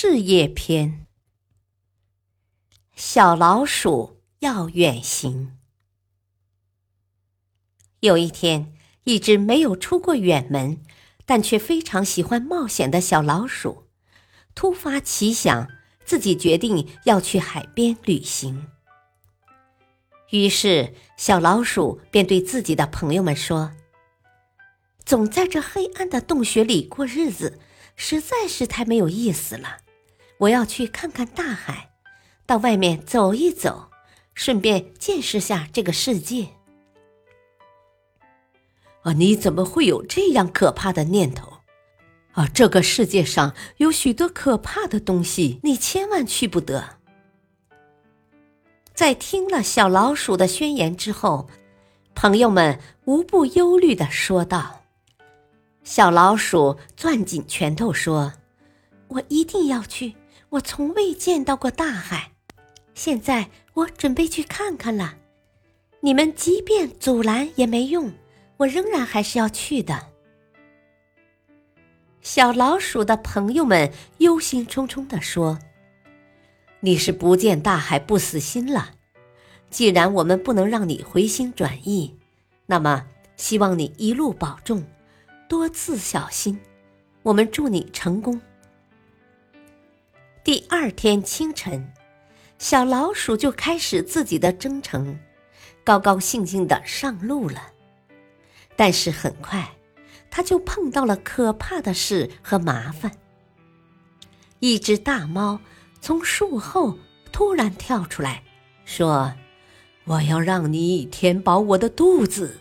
[0.00, 1.08] 事业篇：
[2.94, 5.58] 小老鼠要远行。
[7.98, 10.80] 有一天，一只没有出过远门，
[11.26, 13.88] 但却非常喜欢冒险的小老鼠，
[14.54, 15.68] 突发奇想，
[16.04, 18.68] 自己决定要去海边旅行。
[20.30, 23.72] 于是，小老鼠便对自己的朋友们说
[25.04, 27.58] ：“总在这黑暗的洞穴里过日子，
[27.96, 29.78] 实在是太没有意思了。
[30.38, 31.90] 我要去看看大海，
[32.46, 33.90] 到外面走一走，
[34.34, 36.48] 顺便见识下这个世界。”
[39.02, 41.58] 啊，你怎么会有这样可怕的念头？
[42.32, 46.98] 啊，这个世界上有许多可怕的东西，你千万去不得。
[48.94, 51.48] 在听了小老鼠的宣言之后，
[52.14, 54.82] 朋友们无不忧虑的说道
[55.84, 58.32] ：“小老鼠攥紧拳头说
[59.08, 60.14] ：‘我一定要去，
[60.50, 62.32] 我从未见到过大海，
[62.94, 65.16] 现在我准备去看看了。
[66.00, 68.12] 你们即便阻拦也没用，
[68.58, 70.08] 我仍然还是要去的。’”
[72.22, 75.58] 小老鼠的朋友们忧心忡忡的说。
[76.80, 78.92] 你是不见大海不死心了。
[79.68, 82.16] 既然我们不能让你回心转意，
[82.66, 83.04] 那么
[83.36, 84.84] 希望你一路保重，
[85.48, 86.58] 多自小心。
[87.22, 88.40] 我们祝你成功。
[90.48, 91.92] 第二天清晨，
[92.58, 95.20] 小老鼠就开始自己的征程，
[95.84, 97.60] 高高兴兴的上路了。
[98.74, 99.76] 但是很快，
[100.30, 103.12] 它就碰到了可怕的事和麻烦。
[104.60, 105.60] 一只大猫。
[106.00, 106.96] 从树后
[107.30, 108.42] 突然跳出来，
[108.86, 109.34] 说
[110.06, 112.58] ：“我要让你填饱我的肚子。”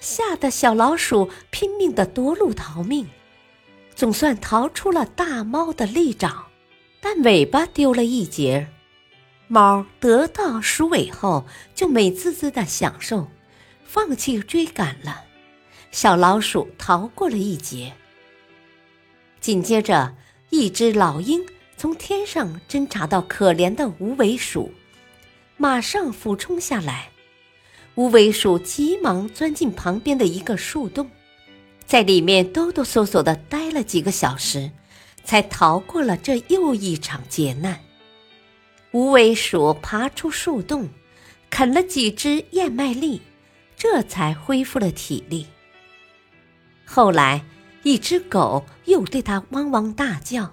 [0.00, 3.08] 吓得小老鼠拼命的夺路逃命，
[3.94, 6.46] 总算逃出了大猫的利爪，
[7.00, 8.68] 但尾巴丢了一截。
[9.48, 11.44] 猫得到鼠尾后，
[11.74, 13.28] 就美滋滋的享受，
[13.84, 15.24] 放弃追赶了。
[15.90, 17.92] 小老鼠逃过了一劫。
[19.40, 20.14] 紧接着，
[20.50, 21.44] 一只老鹰。
[21.74, 24.72] 从天上侦察到可怜的无尾鼠，
[25.56, 27.10] 马上俯冲下来。
[27.96, 31.10] 无尾鼠急忙钻进旁边的一个树洞，
[31.92, 34.70] 在里面哆哆嗦嗦的待了几个小时，
[35.24, 37.80] 才逃过了这又一场劫难。
[38.92, 40.88] 无尾鼠爬出树洞，
[41.50, 43.20] 啃了几只燕麦粒，
[43.76, 45.46] 这才恢复了体力。
[46.86, 47.44] 后来，
[47.82, 50.50] 一只狗又对它汪汪大叫。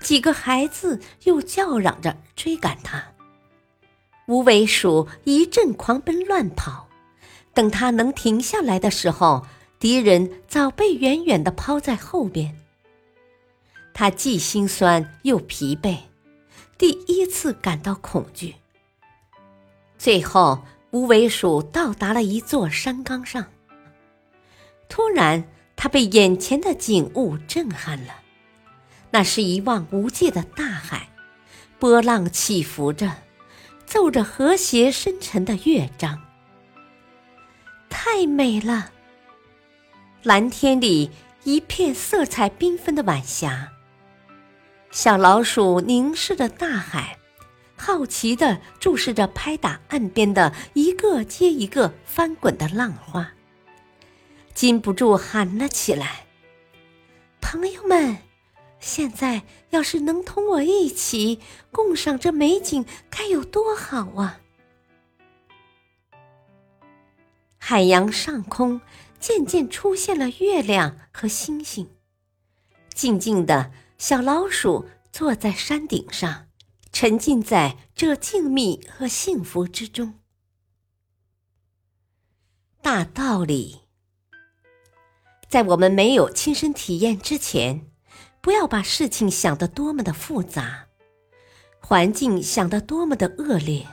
[0.00, 3.04] 几个孩子又叫嚷着追赶它，
[4.28, 6.88] 无尾鼠一阵狂奔乱跑。
[7.52, 9.44] 等它能停下来的时候，
[9.82, 12.56] 敌人早被远远的抛在后边。
[13.92, 15.98] 他既心酸又疲惫，
[16.78, 18.54] 第一次感到恐惧。
[19.98, 20.62] 最后，
[20.92, 23.44] 无尾鼠到达了一座山岗上。
[24.88, 25.42] 突然，
[25.74, 28.14] 他被眼前的景物震撼了。
[29.10, 31.08] 那是一望无际的大海，
[31.80, 33.16] 波浪起伏着，
[33.84, 36.22] 奏着和谐深沉的乐章。
[37.90, 38.92] 太美了！
[40.22, 41.10] 蓝天里
[41.42, 43.72] 一片色彩缤纷的晚霞。
[44.92, 47.18] 小老鼠凝视着大海，
[47.76, 53.32] 好奇地注视着拍打岸边的一个接一个翻滚的浪花，
[54.54, 56.26] 禁不住喊了起来
[57.42, 58.18] ：“朋友们！”
[58.78, 61.40] 现在要是能同我一起
[61.72, 64.41] 共赏这美景，该有多好啊！
[67.72, 68.82] 海洋上空
[69.18, 71.88] 渐渐出现了月亮和星星。
[72.92, 76.48] 静静的小老鼠坐在山顶上，
[76.92, 80.18] 沉浸在这静谧和幸福之中。
[82.82, 83.80] 大道理，
[85.48, 87.86] 在我们没有亲身体验之前。
[88.42, 90.88] 不要把事情想得多么的复杂，
[91.80, 93.86] 环境想得多么的恶劣，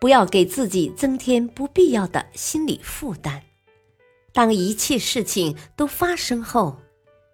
[0.00, 3.42] 不要给自己增添不必要的心理负担。
[4.32, 6.78] 当一切事情都发生后，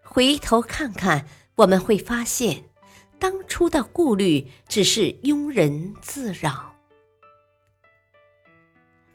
[0.02, 1.26] 回头看看
[1.56, 2.64] 我们会发现，
[3.18, 6.74] 当初的顾虑只是庸人自扰。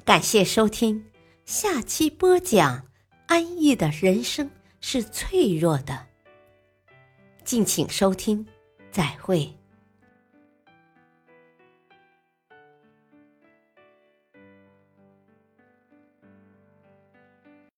[0.06, 1.06] 感谢收听，
[1.46, 2.88] 下期播讲：
[3.28, 4.50] 安逸的人生
[4.82, 6.08] 是脆弱的。
[7.44, 8.46] 敬请收听，
[8.92, 9.59] 再会。